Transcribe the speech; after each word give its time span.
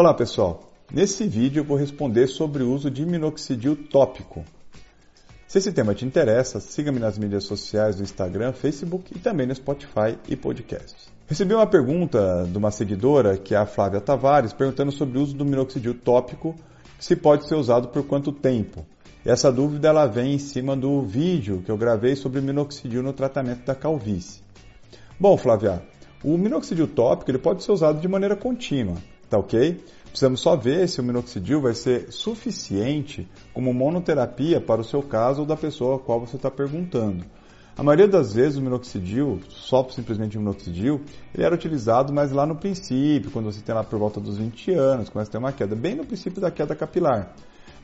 Olá 0.00 0.14
pessoal, 0.14 0.62
nesse 0.90 1.28
vídeo 1.28 1.60
eu 1.60 1.64
vou 1.64 1.76
responder 1.76 2.26
sobre 2.26 2.62
o 2.62 2.72
uso 2.72 2.90
de 2.90 3.04
minoxidil 3.04 3.76
tópico. 3.76 4.42
Se 5.46 5.58
esse 5.58 5.70
tema 5.72 5.94
te 5.94 6.06
interessa, 6.06 6.58
siga-me 6.58 6.98
nas 6.98 7.18
mídias 7.18 7.44
sociais 7.44 7.96
do 7.96 8.02
Instagram, 8.02 8.54
Facebook 8.54 9.12
e 9.14 9.18
também 9.18 9.46
no 9.46 9.54
Spotify 9.54 10.16
e 10.26 10.34
podcasts. 10.34 11.12
Recebi 11.26 11.52
uma 11.52 11.66
pergunta 11.66 12.48
de 12.50 12.56
uma 12.56 12.70
seguidora, 12.70 13.36
que 13.36 13.54
é 13.54 13.58
a 13.58 13.66
Flávia 13.66 14.00
Tavares, 14.00 14.54
perguntando 14.54 14.90
sobre 14.90 15.18
o 15.18 15.20
uso 15.20 15.36
do 15.36 15.44
minoxidil 15.44 15.92
tópico, 15.92 16.54
se 16.98 17.14
pode 17.14 17.46
ser 17.46 17.56
usado 17.56 17.88
por 17.88 18.02
quanto 18.06 18.32
tempo. 18.32 18.86
E 19.22 19.28
essa 19.28 19.52
dúvida 19.52 19.88
ela 19.88 20.06
vem 20.06 20.32
em 20.32 20.38
cima 20.38 20.74
do 20.74 21.02
vídeo 21.02 21.60
que 21.62 21.70
eu 21.70 21.76
gravei 21.76 22.16
sobre 22.16 22.40
minoxidil 22.40 23.02
no 23.02 23.12
tratamento 23.12 23.66
da 23.66 23.74
calvície. 23.74 24.40
Bom, 25.20 25.36
Flávia, 25.36 25.82
o 26.24 26.38
minoxidil 26.38 26.88
tópico 26.88 27.30
ele 27.30 27.36
pode 27.38 27.62
ser 27.62 27.72
usado 27.72 28.00
de 28.00 28.08
maneira 28.08 28.34
contínua, 28.34 28.96
tá 29.30 29.38
ok? 29.38 29.80
Precisamos 30.06 30.40
só 30.40 30.56
ver 30.56 30.88
se 30.88 31.00
o 31.00 31.04
minoxidil 31.04 31.60
vai 31.60 31.72
ser 31.72 32.12
suficiente 32.12 33.28
como 33.54 33.72
monoterapia 33.72 34.60
para 34.60 34.80
o 34.80 34.84
seu 34.84 35.02
caso 35.02 35.42
ou 35.42 35.46
da 35.46 35.56
pessoa 35.56 35.96
a 35.96 35.98
qual 36.00 36.18
você 36.18 36.34
está 36.34 36.50
perguntando. 36.50 37.24
A 37.78 37.82
maioria 37.82 38.08
das 38.08 38.34
vezes 38.34 38.58
o 38.58 38.60
minoxidil, 38.60 39.40
só 39.48 39.88
simplesmente 39.88 40.36
o 40.36 40.40
minoxidil, 40.40 41.00
ele 41.32 41.44
era 41.44 41.54
utilizado 41.54 42.12
mais 42.12 42.32
lá 42.32 42.44
no 42.44 42.56
princípio, 42.56 43.30
quando 43.30 43.50
você 43.50 43.62
tem 43.62 43.72
lá 43.72 43.84
por 43.84 43.98
volta 44.00 44.20
dos 44.20 44.36
20 44.36 44.72
anos, 44.72 45.08
começa 45.08 45.30
a 45.30 45.32
ter 45.32 45.38
uma 45.38 45.52
queda, 45.52 45.76
bem 45.76 45.94
no 45.94 46.04
princípio 46.04 46.40
da 46.40 46.50
queda 46.50 46.74
capilar. 46.74 47.32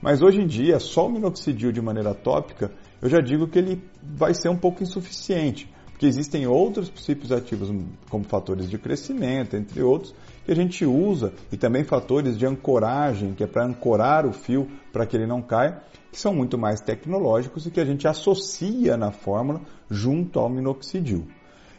Mas 0.00 0.22
hoje 0.22 0.40
em 0.40 0.46
dia, 0.46 0.80
só 0.80 1.06
o 1.06 1.12
minoxidil 1.12 1.70
de 1.70 1.82
maneira 1.82 2.14
tópica, 2.14 2.72
eu 3.02 3.08
já 3.08 3.20
digo 3.20 3.46
que 3.46 3.58
ele 3.58 3.84
vai 4.02 4.32
ser 4.32 4.48
um 4.48 4.56
pouco 4.56 4.82
insuficiente 4.82 5.68
porque 5.94 6.06
existem 6.06 6.44
outros 6.44 6.90
princípios 6.90 7.30
ativos, 7.30 7.70
como 8.10 8.24
fatores 8.24 8.68
de 8.68 8.76
crescimento, 8.76 9.56
entre 9.56 9.80
outros, 9.80 10.12
que 10.44 10.52
a 10.52 10.56
gente 10.56 10.84
usa, 10.84 11.32
e 11.50 11.56
também 11.56 11.84
fatores 11.84 12.38
de 12.38 12.46
ancoragem, 12.46 13.32
que 13.32 13.42
é 13.42 13.46
para 13.46 13.64
ancorar 13.64 14.26
o 14.26 14.32
fio 14.32 14.68
para 14.92 15.06
que 15.06 15.16
ele 15.16 15.26
não 15.26 15.40
caia, 15.40 15.82
que 16.12 16.20
são 16.20 16.34
muito 16.34 16.56
mais 16.58 16.80
tecnológicos 16.80 17.66
e 17.66 17.70
que 17.70 17.80
a 17.80 17.84
gente 17.84 18.06
associa 18.06 18.96
na 18.96 19.10
fórmula 19.10 19.60
junto 19.90 20.38
ao 20.38 20.48
minoxidil. 20.48 21.26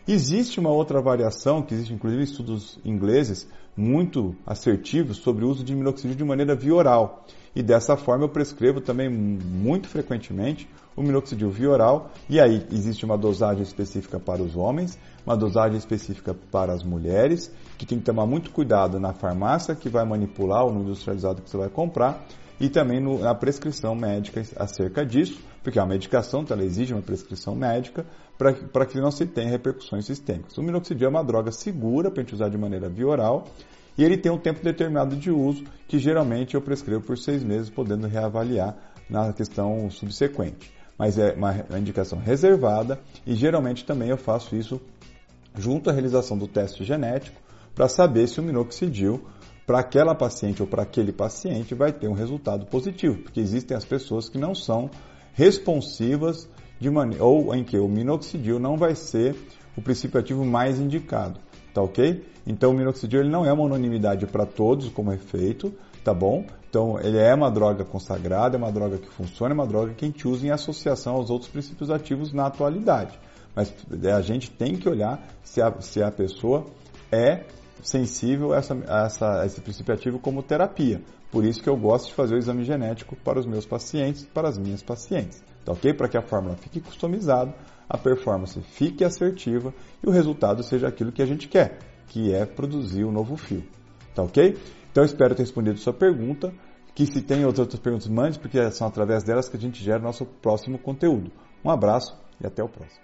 Existe 0.07 0.59
uma 0.59 0.69
outra 0.69 1.01
variação, 1.01 1.63
que 1.63 1.73
existe 1.73 1.91
inclusive 1.91 2.21
estudos 2.21 2.77
ingleses 2.85 3.47
muito 3.75 4.35
assertivos 4.45 5.17
sobre 5.17 5.43
o 5.43 5.49
uso 5.49 5.63
de 5.63 5.73
minoxidil 5.73 6.15
de 6.15 6.23
maneira 6.23 6.55
via 6.55 6.75
oral. 6.75 7.25
E 7.55 7.63
dessa 7.63 7.97
forma 7.97 8.25
eu 8.25 8.29
prescrevo 8.29 8.79
também 8.79 9.09
muito 9.09 9.87
frequentemente 9.87 10.69
o 10.95 11.01
minoxidil 11.01 11.49
via 11.49 11.71
oral. 11.71 12.11
E 12.29 12.39
aí 12.39 12.67
existe 12.71 13.03
uma 13.03 13.17
dosagem 13.17 13.63
específica 13.63 14.19
para 14.19 14.43
os 14.43 14.55
homens, 14.55 14.95
uma 15.25 15.35
dosagem 15.35 15.77
específica 15.77 16.35
para 16.51 16.71
as 16.71 16.83
mulheres, 16.83 17.51
que 17.75 17.85
tem 17.85 17.97
que 17.97 18.05
tomar 18.05 18.27
muito 18.27 18.51
cuidado 18.51 18.99
na 18.99 19.11
farmácia 19.11 19.73
que 19.73 19.89
vai 19.89 20.05
manipular 20.05 20.65
ou 20.65 20.71
no 20.71 20.81
industrializado 20.81 21.41
que 21.41 21.49
você 21.49 21.57
vai 21.57 21.69
comprar 21.69 22.23
e 22.59 22.69
também 22.69 23.01
no, 23.01 23.19
na 23.19 23.33
prescrição 23.33 23.95
médica 23.95 24.43
acerca 24.55 25.05
disso, 25.05 25.39
porque 25.65 25.79
a 25.79 25.85
medicação 25.85 26.43
então, 26.43 26.55
ela 26.55 26.63
exige 26.63 26.93
uma 26.93 27.01
prescrição 27.01 27.55
médica 27.55 28.05
para 28.37 28.85
que 28.85 28.99
não 28.99 29.09
se 29.09 29.25
tenha 29.25 29.49
repercussões 29.49 30.05
sistêmicas. 30.05 30.55
O 30.59 30.61
minoxidil 30.61 31.07
é 31.07 31.09
uma 31.09 31.23
droga 31.23 31.51
segura 31.51 32.11
para 32.11 32.21
a 32.21 32.23
gente 32.23 32.35
usar 32.35 32.49
de 32.49 32.57
maneira 32.57 32.87
via 32.87 33.07
oral 33.07 33.47
e 33.97 34.03
ele 34.03 34.15
tem 34.15 34.31
um 34.31 34.37
tempo 34.37 34.63
determinado 34.63 35.15
de 35.15 35.31
uso 35.31 35.63
que 35.87 35.97
geralmente 35.97 36.53
eu 36.53 36.61
prescrevo 36.61 37.03
por 37.03 37.17
seis 37.17 37.43
meses, 37.43 37.67
podendo 37.67 38.05
reavaliar 38.05 38.77
na 39.09 39.33
questão 39.33 39.89
subsequente. 39.89 40.71
Mas 40.99 41.17
é 41.17 41.33
uma 41.33 41.79
indicação 41.79 42.19
reservada 42.19 42.99
e 43.25 43.33
geralmente 43.33 43.83
também 43.85 44.09
eu 44.09 44.17
faço 44.17 44.55
isso 44.55 44.79
junto 45.57 45.89
à 45.89 45.93
realização 45.93 46.37
do 46.37 46.47
teste 46.47 46.83
genético 46.83 47.41
para 47.73 47.89
saber 47.89 48.27
se 48.27 48.39
o 48.39 48.43
minoxidil 48.43 49.19
para 49.65 49.79
aquela 49.79 50.13
paciente 50.13 50.61
ou 50.61 50.67
para 50.67 50.83
aquele 50.83 51.11
paciente 51.11 51.73
vai 51.73 51.91
ter 51.91 52.07
um 52.07 52.13
resultado 52.13 52.67
positivo, 52.67 53.23
porque 53.23 53.39
existem 53.39 53.75
as 53.75 53.83
pessoas 53.83 54.29
que 54.29 54.37
não 54.37 54.53
são 54.53 54.91
responsivas 55.35 56.49
de 56.79 56.89
maneira, 56.89 57.23
ou 57.23 57.53
em 57.53 57.63
que 57.63 57.77
o 57.77 57.87
minoxidil 57.87 58.59
não 58.59 58.77
vai 58.77 58.95
ser 58.95 59.35
o 59.77 59.81
princípio 59.81 60.19
ativo 60.19 60.43
mais 60.43 60.79
indicado, 60.79 61.39
tá 61.73 61.81
ok? 61.81 62.25
Então 62.47 62.71
o 62.71 62.73
minoxidil 62.73 63.19
ele 63.19 63.29
não 63.29 63.45
é 63.45 63.51
uma 63.51 63.63
unanimidade 63.63 64.25
para 64.25 64.45
todos 64.45 64.89
como 64.89 65.11
efeito, 65.11 65.73
tá 66.03 66.13
bom? 66.13 66.45
Então 66.69 66.99
ele 66.99 67.17
é 67.17 67.33
uma 67.33 67.51
droga 67.51 67.83
consagrada, 67.83 68.55
é 68.55 68.57
uma 68.57 68.71
droga 68.71 68.97
que 68.97 69.09
funciona, 69.09 69.53
é 69.53 69.55
uma 69.55 69.67
droga 69.67 69.93
que 69.93 70.05
a 70.05 70.07
gente 70.07 70.27
usa 70.27 70.47
em 70.47 70.51
associação 70.51 71.15
aos 71.15 71.29
outros 71.29 71.51
princípios 71.51 71.89
ativos 71.89 72.31
na 72.31 72.47
atualidade. 72.47 73.19
Mas 73.55 73.73
é, 74.03 74.11
a 74.11 74.21
gente 74.21 74.51
tem 74.51 74.75
que 74.75 74.87
olhar 74.87 75.25
se 75.43 75.61
a, 75.61 75.73
se 75.79 76.03
a 76.03 76.11
pessoa 76.11 76.65
é 77.11 77.43
sensível 77.81 78.53
a, 78.53 78.57
essa, 78.57 78.73
a, 78.87 79.05
essa, 79.05 79.41
a 79.41 79.45
esse 79.45 79.61
princípio 79.61 79.93
ativo 79.93 80.19
como 80.19 80.43
terapia. 80.43 81.01
Por 81.31 81.43
isso 81.43 81.61
que 81.61 81.69
eu 81.69 81.75
gosto 81.75 82.07
de 82.07 82.13
fazer 82.13 82.35
o 82.35 82.37
exame 82.37 82.63
genético 82.63 83.15
para 83.15 83.39
os 83.39 83.45
meus 83.45 83.65
pacientes, 83.65 84.25
para 84.25 84.47
as 84.47 84.57
minhas 84.57 84.81
pacientes. 84.81 85.43
Tá 85.63 85.71
ok? 85.71 85.93
Para 85.93 86.07
que 86.07 86.17
a 86.17 86.21
fórmula 86.21 86.55
fique 86.55 86.79
customizada, 86.79 87.53
a 87.89 87.97
performance 87.97 88.59
fique 88.61 89.03
assertiva 89.03 89.73
e 90.03 90.07
o 90.07 90.11
resultado 90.11 90.63
seja 90.63 90.87
aquilo 90.87 91.11
que 91.11 91.21
a 91.21 91.25
gente 91.25 91.47
quer, 91.47 91.79
que 92.07 92.33
é 92.33 92.45
produzir 92.45 93.03
o 93.03 93.09
um 93.09 93.11
novo 93.11 93.35
fio. 93.35 93.63
Tá 94.13 94.23
ok? 94.23 94.57
Então 94.91 95.03
espero 95.03 95.35
ter 95.35 95.41
respondido 95.43 95.77
sua 95.77 95.93
pergunta. 95.93 96.53
Que 96.93 97.05
se 97.05 97.21
tem 97.21 97.43
outras, 97.43 97.59
outras 97.59 97.81
perguntas, 97.81 98.07
mande, 98.07 98.39
porque 98.39 98.71
são 98.71 98.87
através 98.87 99.21
delas 99.21 99.49
que 99.49 99.57
a 99.57 99.59
gente 99.59 99.83
gera 99.83 99.99
nosso 99.99 100.25
próximo 100.25 100.79
conteúdo. 100.79 101.29
Um 101.61 101.69
abraço 101.69 102.17
e 102.39 102.47
até 102.47 102.63
o 102.63 102.69
próximo. 102.69 103.03